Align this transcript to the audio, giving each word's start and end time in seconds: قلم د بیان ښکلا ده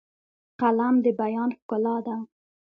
قلم 0.59 0.95
د 1.03 1.05
بیان 1.19 1.49
ښکلا 1.57 1.95
ده 2.05 2.15